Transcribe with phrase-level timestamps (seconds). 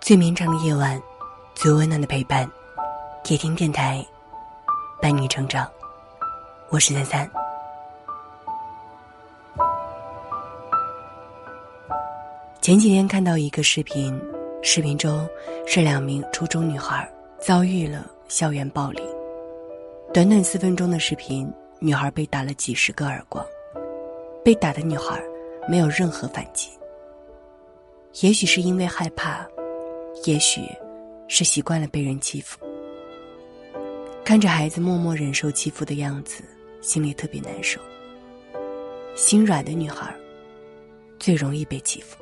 [0.00, 1.00] 最绵长的夜晚，
[1.54, 2.50] 最温暖的陪伴，
[3.28, 4.04] 夜听电台，
[5.00, 5.66] 伴你成长。
[6.68, 7.30] 我是三三。
[12.60, 14.18] 前几天看到一个视频，
[14.62, 15.28] 视频中
[15.66, 19.02] 是两名初中女孩遭遇了校园暴力。
[20.12, 23.44] 短短四分钟的视频，女孩被打了几十个耳光，
[24.44, 25.18] 被打的女孩
[25.68, 26.70] 没有任何反击。
[28.22, 29.44] 也许是因为害怕，
[30.24, 30.60] 也许
[31.26, 32.58] 是习惯了被人欺负。
[34.24, 36.44] 看着孩子默默忍受欺负的样子，
[36.80, 37.80] 心里特别难受。
[39.16, 40.14] 心软的女孩
[41.18, 42.16] 最容易被欺负。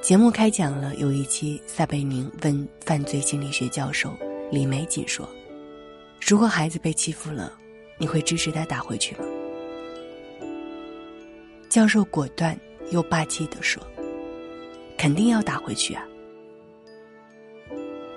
[0.00, 4.16] 节目开讲了，有一期撒贝宁问犯罪心理学教授
[4.52, 5.28] 李玫瑾说
[6.24, 7.52] ：“如果孩子被欺负了，
[7.98, 9.24] 你会支持他打回去吗？”
[11.68, 12.58] 教授果断
[12.90, 13.82] 又霸气地说
[15.02, 16.04] ：“肯定要打回去啊！”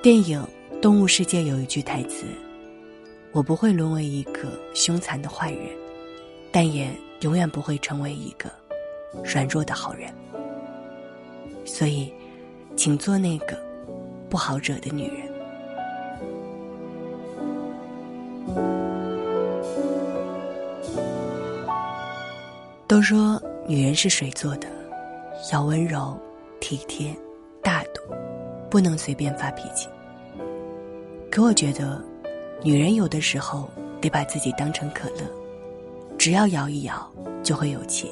[0.03, 0.39] 电影
[0.79, 2.27] 《动物世界》有一句台词
[3.33, 5.61] ：“我不会沦为一个凶残的坏人，
[6.51, 6.87] 但也
[7.21, 8.51] 永远不会成为一个
[9.23, 10.13] 软弱的好人。”
[11.65, 12.13] 所以，
[12.75, 13.57] 请做那个
[14.29, 15.25] 不好惹的女人。
[22.85, 24.67] 都说女人是水做的，
[25.51, 26.15] 要温柔、
[26.65, 27.15] 体贴、
[27.61, 28.01] 大度，
[28.71, 29.87] 不能随便发脾气。
[31.29, 32.03] 可我觉得，
[32.63, 33.69] 女人有的时候
[34.01, 35.21] 得把自己当成可乐，
[36.17, 37.07] 只要摇一摇
[37.43, 38.11] 就会有气，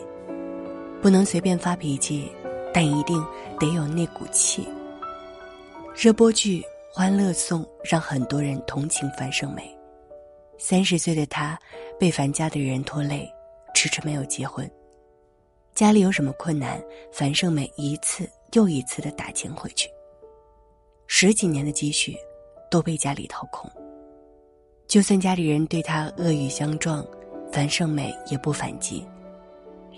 [1.02, 2.32] 不能随便发脾气。
[2.72, 3.24] 但一定
[3.60, 4.68] 得有那股气。
[5.96, 9.76] 热播剧《欢乐颂》让很多人同情樊胜美。
[10.60, 11.58] 三十岁的她
[12.00, 13.28] 被樊家的人拖累，
[13.74, 14.70] 迟迟没有结婚。
[15.76, 16.80] 家里有什么困难，
[17.12, 19.90] 樊胜美一次又一次的打钱回去。
[21.08, 22.16] 十几年的积蓄
[22.72, 23.70] 都被家里掏空。
[24.88, 27.06] 就算家里人对她恶语相撞，
[27.52, 29.06] 樊胜美也不反击。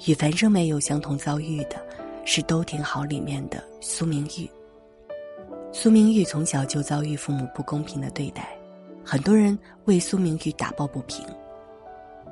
[0.07, 1.85] 与樊胜美有相同遭遇的。
[2.27, 4.49] 是都挺好里面的苏明玉。
[5.71, 8.57] 苏明玉从小就遭遇父母不公平的对待，
[9.05, 11.23] 很多人为苏明玉打抱不平。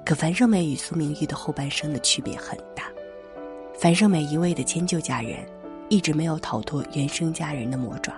[0.03, 2.91] 可樊胜美与苏明玉的后半生的区别很大。
[3.77, 5.47] 樊胜美一味的迁就家人，
[5.93, 8.11] 一直没有逃脱原生家人的魔爪。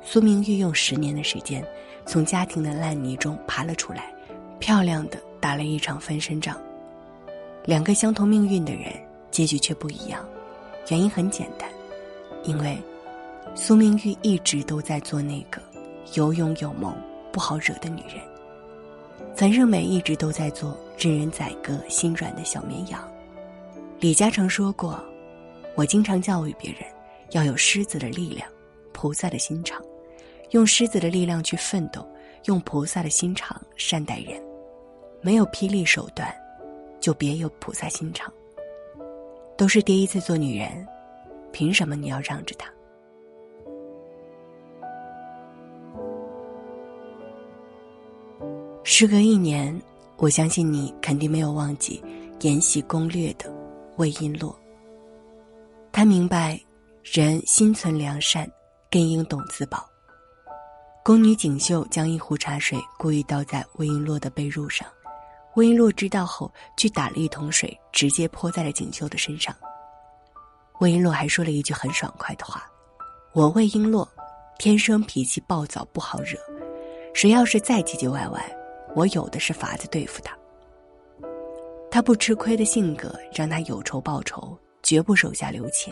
[0.00, 1.60] 苏明玉用十年的时间，
[2.06, 4.14] 从家庭的烂泥中爬了出来，
[4.60, 6.56] 漂亮的打了一场翻身仗。
[7.64, 8.92] 两个相同命运的人，
[9.32, 10.24] 结局却不一样。
[10.88, 11.68] 原因很简单，
[12.44, 12.78] 因为
[13.56, 15.60] 苏明玉一直都在做那个
[16.14, 16.94] 有勇有谋、
[17.32, 18.22] 不好惹的女人。
[19.34, 23.02] 樊胜美一直都在做任人宰割、心软的小绵羊。
[23.98, 24.96] 李嘉诚说过
[25.74, 26.82] ：“我经常教育别人，
[27.30, 28.48] 要有狮子的力量、
[28.92, 29.82] 菩萨的心肠，
[30.50, 32.06] 用狮子的力量去奋斗，
[32.44, 34.42] 用菩萨的心肠善待人。
[35.22, 36.34] 没有霹雳手段，
[37.00, 38.32] 就别有菩萨心肠。”
[39.56, 40.86] 都是第一次做女人，
[41.52, 42.70] 凭什么你要让着他？
[48.82, 49.80] 时隔一年，
[50.16, 52.02] 我相信你肯定没有忘记
[52.44, 53.50] 《延禧攻略》的
[53.96, 54.52] 魏璎珞。
[55.92, 56.58] 他明白，
[57.04, 58.50] 人心存良善，
[58.90, 59.86] 更应懂自保。
[61.04, 64.88] 宫女锦绣将一壶茶水故意倒在魏璎珞的被褥上。
[65.54, 69.54] 魏璎珞知道后，去打了一桶水，直接泼在了锦绣的身上。
[70.78, 72.66] 魏璎珞还说了一句很爽快的话
[73.34, 74.08] ：“我魏璎珞，
[74.58, 76.38] 天生脾气暴躁，不好惹。
[77.12, 78.56] 谁要是再唧唧歪歪，
[78.94, 80.34] 我有的是法子对付他。”
[81.90, 84.58] 他不吃亏的性格让他有仇报仇，
[84.92, 85.90] 绝不手下留情。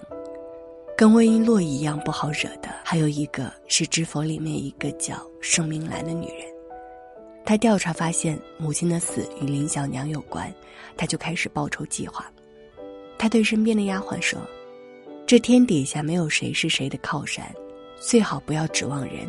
[0.94, 6.46] 跟魏璎珞一样不好惹的，还有一个是《知否》里面一个叫盛明兰的女人。
[7.46, 10.52] 他调查发现母亲的死与林小娘有关，
[10.98, 12.30] 他就开始报仇计划。
[13.18, 14.38] 他对身边的丫鬟说
[15.26, 17.50] ：“这天底下没有谁是谁的靠山，
[17.98, 19.26] 最好不要指望人，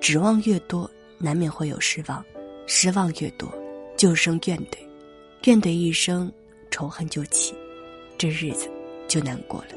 [0.00, 2.20] 指望越多，难免会有失望；
[2.66, 3.48] 失望越多，
[3.96, 4.78] 就生怨怼，
[5.44, 6.28] 怨怼一生，
[6.72, 7.54] 仇恨就起，
[8.18, 8.68] 这日子
[9.08, 9.68] 就难过了。”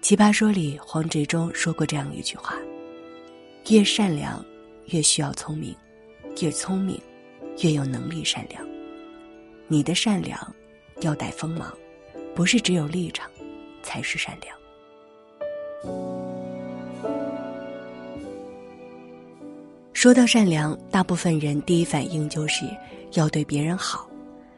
[0.00, 2.54] 奇葩说》里黄执中说过这样一句话
[3.68, 4.44] ：“越善良，
[4.86, 5.74] 越需要聪明。”
[6.40, 7.00] 越聪明，
[7.62, 8.64] 越有能力善良。
[9.66, 10.38] 你的善良
[11.00, 11.76] 要带锋芒，
[12.32, 13.28] 不是只有立场
[13.82, 14.56] 才是善良。
[19.92, 22.64] 说到善良，大部分人第一反应就是
[23.14, 24.08] 要对别人好，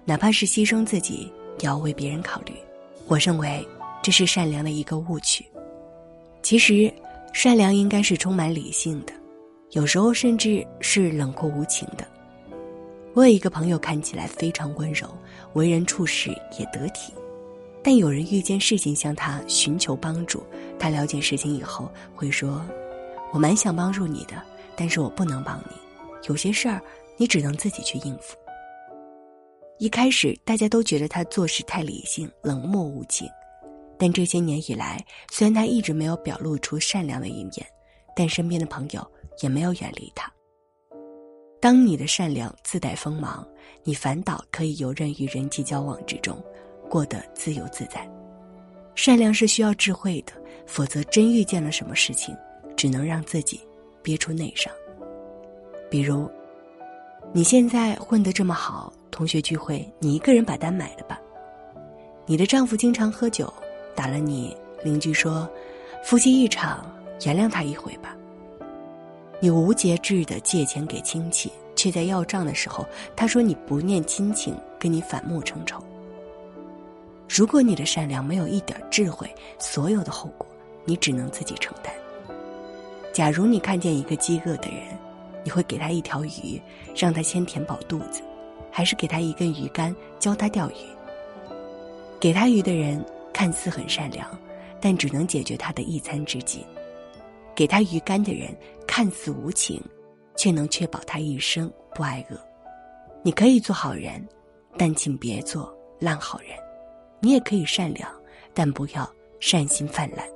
[0.04, 2.52] 哪怕是牺牲自己，也要为别人考虑。
[3.10, 3.66] 我认为，
[4.00, 5.44] 这是善良的一个误区。
[6.42, 6.94] 其实，
[7.32, 9.12] 善良应该是充满理性的，
[9.72, 12.06] 有时候甚至是冷酷无情的。
[13.12, 15.08] 我有一个朋友，看起来非常温柔，
[15.54, 17.12] 为人处事也得体，
[17.82, 20.44] 但有人遇见事情向他寻求帮助，
[20.78, 22.64] 他了解事情以后会说
[23.34, 24.40] ：“我蛮想帮助你的，
[24.76, 25.74] 但是我不能帮你，
[26.28, 26.80] 有些事儿
[27.16, 28.36] 你只能自己去应付。”
[29.80, 33.26] 一开始大家都觉得他做事太理性、冷漠无情，
[33.98, 37.66] 但这些年以来，虽然他一直没有表露出善良的一面，
[38.14, 39.10] 但身边的朋友
[39.40, 40.30] 也没有远离他。
[41.62, 43.42] 当你的善良自带锋芒，
[43.82, 46.38] 你反倒可以游刃于人际交往之中，
[46.90, 48.06] 过得自由自在。
[48.94, 50.32] 善良是需要智慧的，
[50.66, 52.36] 否则真遇见了什么事情，
[52.76, 53.58] 只能让自己
[54.02, 54.70] 憋出内伤。
[55.90, 56.30] 比如，
[57.32, 61.20] 你现在混得这么好，同学聚会你一个人把单买了吧？
[62.26, 63.52] 你的丈夫经常喝酒，
[63.94, 65.48] 打了你，邻居说，
[66.04, 66.84] 夫妻一场，
[67.24, 68.16] 原谅他一回吧。
[69.40, 72.86] 你无节制的借钱给亲戚，却在要账的时候，
[73.16, 75.82] 他说你不念亲情，跟你反目成仇。
[77.28, 79.28] 如果你的善良没有一点智慧，
[79.58, 80.46] 所有的后果
[80.84, 81.92] 你只能自己承担。
[83.12, 84.82] 假如你看见一个饥饿的人，
[85.42, 86.60] 你会给他一条鱼，
[86.94, 88.20] 让他先填饱肚子，
[88.70, 90.74] 还是给他一根鱼竿，教他钓鱼？
[92.20, 94.28] 给他鱼的人看似很善良，
[94.80, 96.64] 但只能解决他的一餐之急。
[97.54, 98.56] 给他鱼竿的人
[98.86, 99.82] 看似无情，
[100.36, 102.38] 却能确保他一生不挨饿。
[103.22, 104.26] 你可以做好人，
[104.78, 106.50] 但请别做烂好人。
[107.20, 108.10] 你也可以善良，
[108.54, 110.26] 但不要善心泛滥。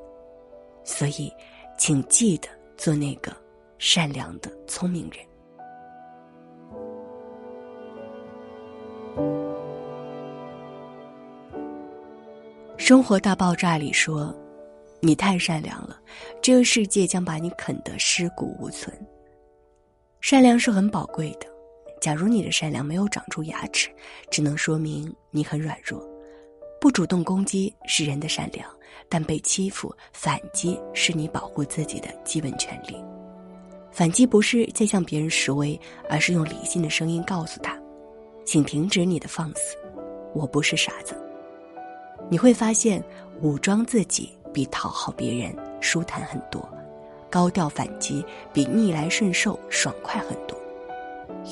[0.84, 1.32] 所以，
[1.78, 3.34] 请记得做那个
[3.78, 5.24] 善良的聪明人。
[12.86, 14.30] 《生活大爆炸》里说。
[15.00, 15.98] 你太善良了，
[16.42, 18.94] 这个世界将把你啃得尸骨无存。
[20.20, 21.46] 善良是很宝贵的，
[21.98, 23.88] 假如你的善良没有长出牙齿，
[24.30, 25.98] 只能说明你很软弱。
[26.78, 28.68] 不主动攻击是人的善良，
[29.08, 33.02] 但被欺负反击是你保护自己的基本权利。
[33.90, 37.80] 反击不是在向别人示威，而是用理性的声音告诉他
[38.44, 39.74] ：“请停止你的放肆，
[40.34, 41.18] 我不是傻子。”
[42.30, 43.02] 你会发现，
[43.40, 44.30] 武装自己。
[44.54, 46.64] 比讨好别人舒坦很多，
[47.28, 50.56] 高调反击比逆来顺受爽快很多。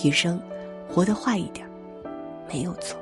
[0.05, 0.41] 余生，
[0.89, 1.69] 活得坏一点，
[2.49, 3.02] 没有错。